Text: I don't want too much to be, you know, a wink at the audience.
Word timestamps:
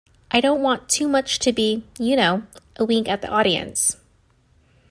I 0.31 0.41
don't 0.41 0.63
want 0.63 0.89
too 0.89 1.07
much 1.07 1.37
to 1.37 1.53
be, 1.53 1.83
you 1.99 2.15
know, 2.15 2.41
a 2.77 2.85
wink 2.85 3.07
at 3.07 3.21
the 3.21 3.27
audience. 3.29 3.97